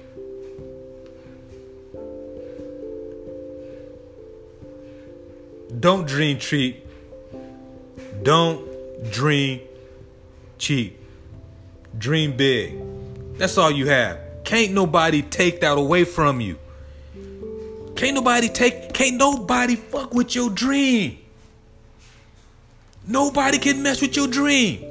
Don't 5.80 6.08
dream 6.08 6.38
cheap. 6.38 6.86
Don't 8.22 9.12
dream 9.12 9.62
cheap. 10.58 11.00
Dream 11.98 12.38
big. 12.38 12.80
That's 13.38 13.58
all 13.58 13.72
you 13.72 13.88
have. 13.88 14.20
Can't 14.44 14.74
nobody 14.74 15.22
take 15.22 15.62
that 15.62 15.78
away 15.78 16.04
from 16.04 16.42
you. 16.42 16.60
Can't 17.96 18.16
nobody 18.16 18.50
take, 18.50 18.94
can't 18.94 19.18
nobody 19.18 19.76
fuck 19.76 20.14
with 20.14 20.36
your 20.36 20.50
dream. 20.50 21.20
Nobody 23.08 23.58
can 23.58 23.82
mess 23.84 24.02
with 24.02 24.16
your 24.16 24.28
dream. 24.28 24.84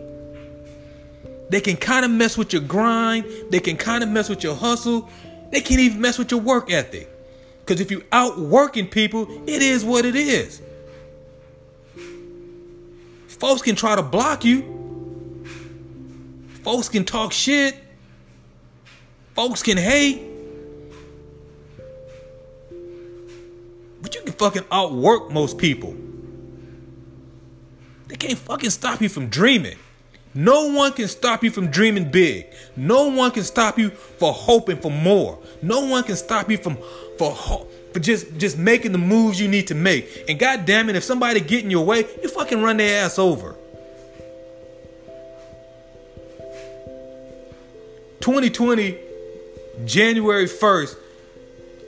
They 1.49 1.61
can 1.61 1.77
kind 1.77 2.05
of 2.05 2.11
mess 2.11 2.37
with 2.37 2.53
your 2.53 2.63
grind. 2.63 3.25
They 3.51 3.61
can 3.61 3.77
kind 3.77 4.03
of 4.03 4.09
mess 4.09 4.29
with 4.29 4.43
your 4.43 4.55
hustle. 4.55 5.09
They 5.51 5.61
can't 5.61 5.81
even 5.81 6.01
mess 6.01 6.19
with 6.19 6.31
your 6.31 6.41
work 6.41 6.73
ethic. 6.73 7.09
Because 7.61 7.81
if 7.81 7.91
you 7.91 8.05
out 8.11 8.39
working 8.39 8.87
people, 8.87 9.29
it 9.47 9.63
is 9.63 9.85
what 9.85 10.05
it 10.05 10.17
is. 10.17 10.63
Folks 13.43 13.61
can 13.61 13.75
try 13.75 13.97
to 13.97 14.03
block 14.05 14.45
you. 14.45 14.63
Folks 16.63 16.89
can 16.89 17.05
talk 17.05 17.33
shit. 17.33 17.77
Folks 19.35 19.65
can 19.65 19.77
hate. 19.77 20.23
But 24.01 24.15
you 24.15 24.23
can 24.23 24.33
fucking 24.35 24.63
outwork 24.71 25.33
most 25.33 25.59
people. 25.59 25.97
They 28.07 28.15
can't 28.15 28.39
fucking 28.39 28.71
stop 28.71 29.03
you 29.03 29.09
from 29.09 29.27
dreaming. 29.27 29.77
No 30.35 30.73
one 30.73 30.93
can 30.93 31.09
stop 31.09 31.43
you 31.43 31.51
from 31.51 31.67
dreaming 31.67 32.13
big. 32.13 32.47
No 32.77 33.09
one 33.09 33.33
can 33.33 33.43
stop 33.43 33.77
you 33.77 33.91
for 33.91 34.33
hoping 34.33 34.77
for 34.77 34.93
more. 34.93 35.41
No 35.61 35.81
one 35.81 36.05
can 36.05 36.15
stop 36.15 36.49
you 36.49 36.59
from 36.59 36.79
for 37.19 37.33
for 37.93 38.01
just 38.01 38.39
just 38.39 38.59
making 38.59 38.93
the 38.93 38.99
moves 38.99 39.41
you 39.41 39.49
need 39.49 39.67
to 39.69 39.75
make. 39.75 40.25
And 40.29 40.39
god 40.39 40.65
damn 40.65 40.89
it, 40.89 40.97
if 40.97 41.05
somebody 41.05 41.41
get 41.41 41.65
in 41.65 41.71
your 41.71 41.85
way, 41.85 42.07
you 42.23 42.29
fucking 42.29 42.63
run 42.63 42.77
their 42.79 43.05
ass 43.05 43.19
over. 43.19 43.57
2020, 48.21 48.97
January 49.85 50.47
1st, 50.47 50.97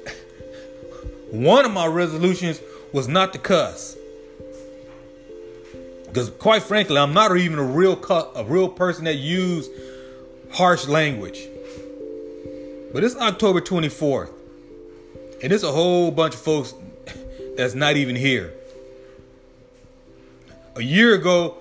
one 1.30 1.64
of 1.64 1.70
my 1.70 1.86
resolutions 1.86 2.60
was 2.92 3.06
not 3.06 3.32
to 3.32 3.38
cuss. 3.38 3.96
Because 6.06 6.30
quite 6.30 6.64
frankly, 6.64 6.98
I'm 6.98 7.14
not 7.14 7.36
even 7.36 7.58
a 7.58 7.64
real 7.64 7.96
cu- 7.96 8.30
a 8.34 8.44
real 8.44 8.68
person 8.68 9.04
that 9.04 9.14
use 9.14 9.68
harsh 10.50 10.86
language. 10.86 11.48
But 12.92 13.02
it's 13.02 13.16
October 13.16 13.60
24th. 13.60 14.30
And 15.44 15.52
there's 15.52 15.62
a 15.62 15.70
whole 15.70 16.10
bunch 16.10 16.34
of 16.34 16.40
folks 16.40 16.74
that's 17.56 17.74
not 17.76 17.94
even 17.94 18.16
here. 18.16 18.52
A 20.74 20.82
year 20.82 21.14
ago, 21.14 21.58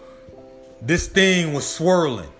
this 0.81 1.07
thing 1.07 1.53
was 1.53 1.69
swirling 1.69 2.33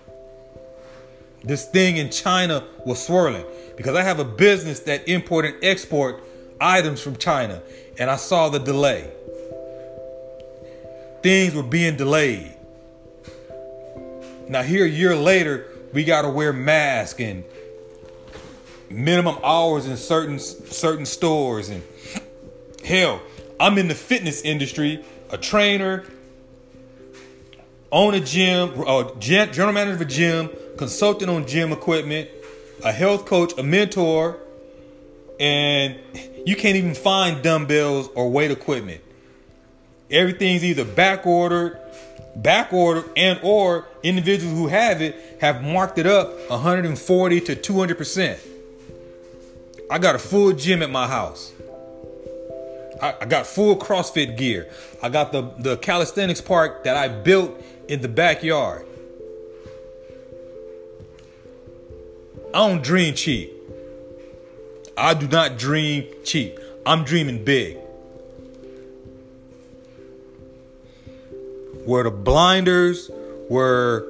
this 1.44 1.66
thing 1.66 1.98
in 1.98 2.10
China 2.10 2.64
was 2.86 3.04
swirling 3.04 3.44
because 3.76 3.94
I 3.94 4.02
have 4.02 4.18
a 4.18 4.24
business 4.24 4.80
that 4.80 5.06
import 5.08 5.44
and 5.44 5.54
export 5.62 6.22
items 6.60 7.02
from 7.02 7.16
China 7.16 7.62
and 7.98 8.10
I 8.10 8.16
saw 8.16 8.48
the 8.48 8.58
delay. 8.58 9.10
Things 11.22 11.54
were 11.54 11.62
being 11.62 11.96
delayed. 11.96 12.56
Now 14.48 14.62
here 14.62 14.84
a 14.86 14.88
year 14.88 15.14
later, 15.14 15.66
we 15.92 16.04
got 16.04 16.22
to 16.22 16.30
wear 16.30 16.52
masks 16.52 17.20
and 17.20 17.44
minimum 18.94 19.36
hours 19.42 19.86
in 19.86 19.96
certain 19.96 20.38
certain 20.38 21.04
stores 21.04 21.68
and 21.68 21.82
hell, 22.84 23.20
I'm 23.58 23.76
in 23.78 23.88
the 23.88 23.94
fitness 23.94 24.42
industry, 24.42 25.04
a 25.30 25.38
trainer, 25.38 26.04
own 27.90 28.14
a 28.14 28.20
gym, 28.20 28.72
uh, 28.86 29.14
general 29.16 29.72
manager 29.72 29.94
of 29.94 30.00
a 30.00 30.04
gym, 30.04 30.50
consultant 30.76 31.30
on 31.30 31.46
gym 31.46 31.72
equipment, 31.72 32.28
a 32.84 32.92
health 32.92 33.26
coach, 33.26 33.52
a 33.58 33.62
mentor, 33.62 34.38
and 35.40 35.98
you 36.46 36.54
can't 36.54 36.76
even 36.76 36.94
find 36.94 37.42
dumbbells 37.42 38.08
or 38.14 38.30
weight 38.30 38.50
equipment. 38.50 39.00
Everything's 40.10 40.64
either 40.64 40.84
back 40.84 41.26
ordered, 41.26 41.80
back 42.36 42.72
ordered, 42.72 43.10
and 43.16 43.40
or 43.42 43.86
individuals 44.02 44.56
who 44.56 44.68
have 44.68 45.00
it 45.00 45.38
have 45.40 45.62
marked 45.62 45.98
it 45.98 46.06
up 46.06 46.28
140 46.50 47.40
to 47.40 47.56
200 47.56 47.98
percent. 47.98 48.40
I 49.90 49.98
got 49.98 50.14
a 50.14 50.18
full 50.18 50.52
gym 50.52 50.82
at 50.82 50.90
my 50.90 51.06
house. 51.06 51.52
I, 53.02 53.14
I 53.20 53.24
got 53.26 53.46
full 53.46 53.76
CrossFit 53.76 54.36
gear. 54.36 54.70
I 55.02 55.08
got 55.08 55.32
the 55.32 55.42
the 55.58 55.76
calisthenics 55.76 56.40
park 56.40 56.84
that 56.84 56.96
I 56.96 57.08
built 57.08 57.62
in 57.88 58.00
the 58.00 58.08
backyard. 58.08 58.86
I 62.54 62.68
don't 62.68 62.82
dream 62.82 63.14
cheap. 63.14 63.52
I 64.96 65.12
do 65.14 65.26
not 65.26 65.58
dream 65.58 66.06
cheap. 66.24 66.58
I'm 66.86 67.04
dreaming 67.04 67.44
big. 67.44 67.78
Where 71.84 72.04
the 72.04 72.10
blinders 72.10 73.10
were 73.50 74.06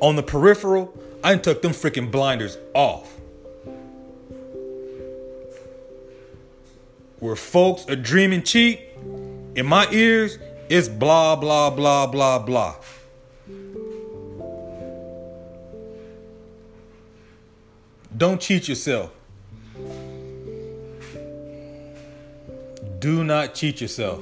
on 0.00 0.16
the 0.16 0.22
peripheral, 0.22 0.92
I 1.24 1.36
took 1.36 1.62
them 1.62 1.72
freaking 1.72 2.10
blinders 2.10 2.58
off. 2.74 3.21
Where 7.22 7.36
folks 7.36 7.88
are 7.88 7.94
dreaming 7.94 8.42
cheap, 8.42 8.80
in 9.54 9.64
my 9.64 9.86
ears, 9.92 10.40
it's 10.68 10.88
blah, 10.88 11.36
blah, 11.36 11.70
blah, 11.70 12.08
blah, 12.08 12.40
blah. 12.40 12.74
Don't 18.16 18.40
cheat 18.40 18.66
yourself. 18.66 19.12
Do 22.98 23.22
not 23.22 23.54
cheat 23.54 23.80
yourself. 23.80 24.20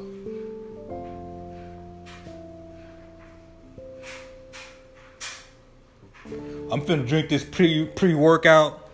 I'm 6.70 6.82
finna 6.82 7.08
drink 7.08 7.30
this 7.30 7.44
pre 7.44 7.86
pre 7.86 8.12
workout, 8.12 8.90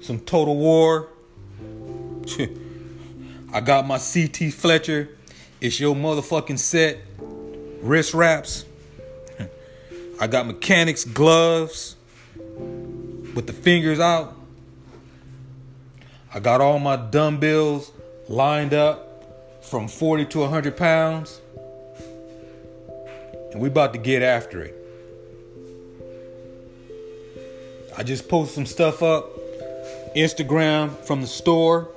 some 0.00 0.20
Total 0.20 0.54
War. 0.54 1.08
I 3.52 3.60
got 3.60 3.86
my 3.86 3.98
CT 3.98 4.52
Fletcher. 4.52 5.08
It's 5.60 5.80
your 5.80 5.94
motherfucking 5.94 6.58
set. 6.58 6.98
Wrist 7.80 8.12
wraps. 8.12 8.66
I 10.20 10.26
got 10.26 10.46
mechanics 10.46 11.04
gloves 11.04 11.96
with 12.36 13.46
the 13.46 13.52
fingers 13.52 14.00
out. 14.00 14.36
I 16.32 16.40
got 16.40 16.60
all 16.60 16.78
my 16.78 16.96
dumbbells 16.96 17.90
lined 18.28 18.74
up 18.74 19.24
from 19.62 19.88
40 19.88 20.26
to 20.26 20.40
100 20.40 20.76
pounds. 20.76 21.40
And 23.52 23.62
we 23.62 23.68
about 23.68 23.94
to 23.94 23.98
get 23.98 24.22
after 24.22 24.62
it. 24.62 24.74
I 27.96 28.02
just 28.02 28.28
posted 28.28 28.54
some 28.54 28.66
stuff 28.66 29.02
up. 29.02 29.30
Instagram 30.14 30.94
from 31.06 31.22
the 31.22 31.26
store. 31.26 31.88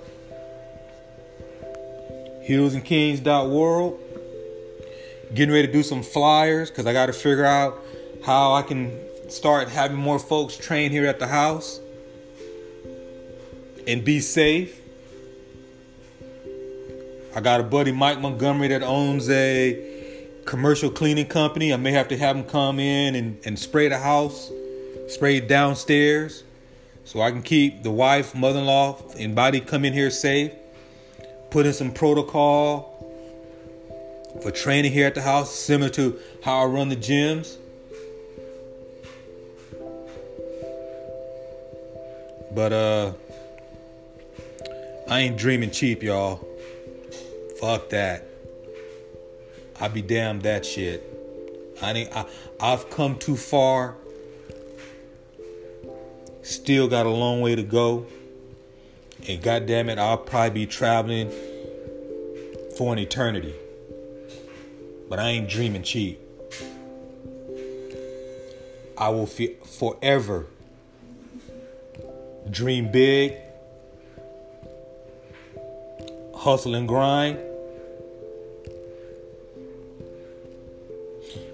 Heroesandkings.world. 2.52 4.00
Getting 5.34 5.54
ready 5.54 5.68
to 5.68 5.74
do 5.74 5.84
some 5.84 6.04
flyers 6.04 6.70
because 6.70 6.86
I 6.86 6.92
got 6.92 7.06
to 7.06 7.14
figure 7.14 7.46
out 7.46 7.82
how 8.26 8.54
I 8.54 8.62
can 8.62 9.00
start 9.30 9.70
having 9.70 9.96
more 9.96 10.20
folks 10.20 10.58
train 10.58 10.92
here 10.92 11.06
at 11.06 11.20
the 11.20 11.28
house 11.28 11.80
and 13.88 14.04
be 14.04 14.20
safe. 14.20 14.82
I 17.34 17.40
got 17.40 17.62
a 17.62 17.64
buddy, 17.64 17.94
Mike 17.94 18.20
Montgomery, 18.20 18.68
that 18.68 18.84
owns 18.84 19.30
a 19.30 20.20
commercial 20.46 20.90
cleaning 20.90 21.28
company. 21.28 21.74
I 21.74 21.78
may 21.78 21.92
have 21.92 22.10
to 22.10 22.18
have 22.18 22.36
him 22.36 22.44
come 22.44 22.82
in 22.82 23.16
and, 23.16 23.38
and 23.46 23.58
spray 23.58 23.88
the 23.88 23.98
house, 24.00 24.52
spray 25.08 25.40
downstairs, 25.40 26.44
so 27.06 27.22
I 27.22 27.32
can 27.32 27.42
keep 27.42 27.84
the 27.84 27.92
wife, 27.92 28.36
mother 28.36 28.60
in 28.60 28.66
law, 28.66 29.02
and 29.18 29.34
body 29.34 29.62
come 29.62 29.86
in 29.86 29.94
here 29.94 30.12
safe. 30.12 30.52
Put 31.52 31.66
in 31.66 31.74
some 31.74 31.92
protocol 31.92 32.88
for 34.42 34.52
training 34.52 34.94
here 34.94 35.06
at 35.06 35.16
the 35.16 35.22
house, 35.22 35.54
similar 35.54 35.90
to 35.92 36.18
how 36.42 36.62
I 36.62 36.66
run 36.66 36.88
the 36.88 36.96
gyms. 36.96 37.58
But 42.54 42.74
uh 42.74 43.14
I 45.10 45.20
ain't 45.20 45.38
dreaming 45.38 45.72
cheap, 45.72 46.02
y'all. 46.02 46.48
Fuck 47.60 47.90
that. 47.90 48.26
I 49.78 49.90
be 49.90 50.02
damned 50.02 50.44
that 50.44 50.66
shit. 50.66 51.04
I 51.82 51.92
ain't 51.92 52.16
I, 52.16 52.26
I've 52.62 52.90
come 52.90 53.18
too 53.18 53.36
far. 53.36 53.96
Still 56.44 56.88
got 56.88 57.06
a 57.06 57.10
long 57.10 57.42
way 57.42 57.56
to 57.56 57.64
go. 57.64 58.06
And 59.28 59.42
goddamn 59.42 59.90
it, 59.90 59.98
I'll 60.00 60.18
probably 60.18 60.62
be 60.62 60.66
traveling 60.66 61.32
for 62.78 62.94
an 62.94 63.00
eternity. 63.00 63.54
But 65.10 65.20
I 65.20 65.30
ain't 65.30 65.50
dreaming 65.50 65.84
cheap. 65.84 66.20
I 68.98 69.10
will 69.10 69.26
feel 69.26 69.54
forever 69.66 70.48
dream 72.50 72.92
big, 72.92 73.36
hustle 76.36 76.76
and 76.76 76.88
grind. 76.88 77.40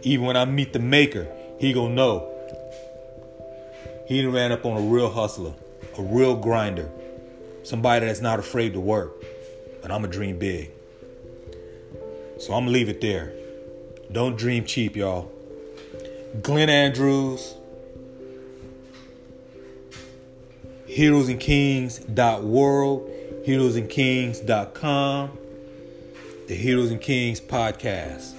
Even 0.03 0.25
when 0.25 0.38
I 0.38 0.45
meet 0.45 0.73
the 0.73 0.80
maker, 0.80 1.27
he 1.60 1.73
gonna 1.73 1.93
know. 1.93 2.34
He 4.08 4.25
ran 4.25 4.51
up 4.51 4.65
on 4.65 4.77
a 4.77 4.82
real 4.82 5.10
hustler, 5.10 5.53
a 5.97 6.01
real 6.01 6.36
grinder, 6.36 6.89
somebody 7.67 8.06
that's 8.06 8.21
not 8.21 8.39
afraid 8.39 8.71
to 8.73 8.80
work. 8.80 9.13
But 9.82 9.91
I'm 9.91 10.06
a 10.06 10.08
dream 10.08 10.39
big. 10.39 10.71
So 12.39 12.53
I'm 12.53 12.62
gonna 12.62 12.71
leave 12.71 12.88
it 12.89 13.01
there. 13.01 13.34
Don't 14.12 14.38
dream 14.38 14.63
cheap, 14.63 14.95
y'all. 14.95 15.32
Glenn 16.41 16.69
Andrews, 16.69 17.56
heroesandkings.world, 20.88 23.12
heroesandkings.com, 23.45 25.38
the 26.47 26.56
Heroes 26.56 26.91
and 26.91 27.01
Kings 27.01 27.41
podcast. 27.41 28.34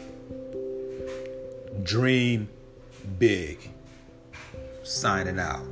Dream 1.82 2.48
big. 3.18 3.58
Signing 4.82 5.38
out. 5.38 5.66